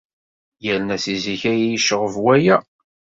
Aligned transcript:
Yerna 0.63 0.97
seg 1.03 1.17
zik 1.23 1.41
ay 1.51 1.59
iyi-yecɣeb 1.63 2.15
waya. 2.23 2.57